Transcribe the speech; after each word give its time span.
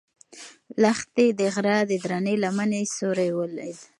لښتې 0.81 1.27
د 1.39 1.41
غره 1.53 1.77
د 1.89 1.91
درنې 2.03 2.35
لمنې 2.43 2.83
سیوری 2.95 3.29
ولید. 3.37 3.79